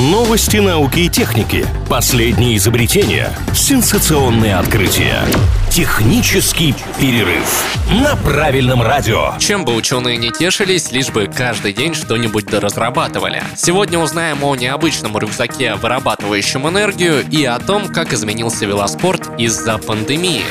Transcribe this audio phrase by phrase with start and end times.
[0.00, 1.66] Новости науки и техники.
[1.90, 3.32] Последние изобретения.
[3.52, 5.24] Сенсационные открытия.
[5.72, 9.32] Технический перерыв на правильном радио.
[9.40, 13.42] Чем бы ученые не тешились, лишь бы каждый день что-нибудь доразрабатывали.
[13.56, 20.44] Сегодня узнаем о необычном рюкзаке, вырабатывающем энергию, и о том, как изменился велоспорт из-за пандемии.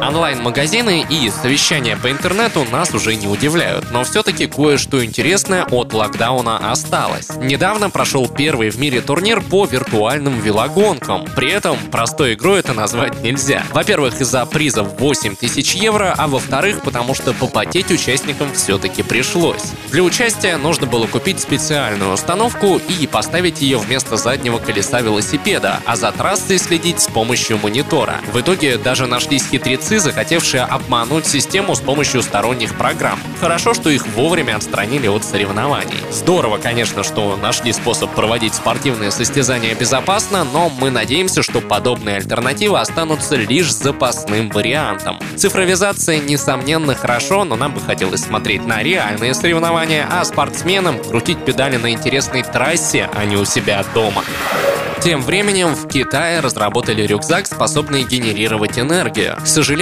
[0.00, 6.70] Онлайн-магазины и совещания по интернету нас уже не удивляют, но все-таки кое-что интересное от локдауна
[6.70, 7.30] осталось.
[7.36, 11.24] Недавно прошел первый в мире турнир по виртуальным велогонкам.
[11.34, 13.64] При этом простой игрой это назвать нельзя.
[13.72, 19.72] Во-первых, из-за призов 8 тысяч евро, а во-вторых, потому что попотеть участникам все-таки пришлось.
[19.90, 25.96] Для участия нужно было купить специальную установку и поставить ее вместо заднего колеса велосипеда, а
[25.96, 28.20] за трассой следить с помощью монитора.
[28.32, 33.18] В итоге даже нашлись хитрецы, жрецы, захотевшие обмануть систему с помощью сторонних программ.
[33.40, 36.00] Хорошо, что их вовремя отстранили от соревнований.
[36.10, 42.80] Здорово, конечно, что нашли способ проводить спортивные состязания безопасно, но мы надеемся, что подобные альтернативы
[42.80, 45.18] останутся лишь запасным вариантом.
[45.36, 51.76] Цифровизация, несомненно, хорошо, но нам бы хотелось смотреть на реальные соревнования, а спортсменам крутить педали
[51.76, 54.24] на интересной трассе, а не у себя дома.
[55.06, 59.36] Тем временем в Китае разработали рюкзак, способный генерировать энергию.
[59.40, 59.75] К сожалению,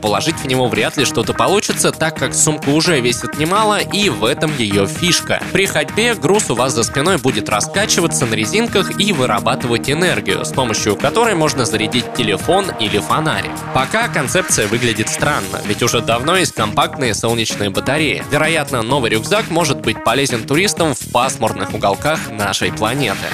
[0.00, 4.24] положить в него вряд ли что-то получится, так как сумка уже весит немало, и в
[4.24, 5.42] этом ее фишка.
[5.52, 10.52] При ходьбе груз у вас за спиной будет раскачиваться на резинках и вырабатывать энергию, с
[10.52, 13.50] помощью которой можно зарядить телефон или фонарик.
[13.74, 18.22] Пока концепция выглядит странно, ведь уже давно есть компактные солнечные батареи.
[18.30, 23.26] Вероятно, новый рюкзак может быть полезен туристам в пасмурных уголках нашей планеты.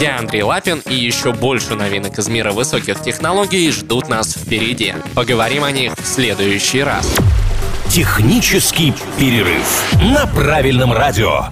[0.00, 4.94] Я Андрей Лапин и еще больше новинок из мира высоких технологий ждут нас впереди.
[5.32, 7.10] Поговорим о них в следующий раз.
[7.88, 9.64] Технический перерыв
[10.02, 11.46] на правильном радио.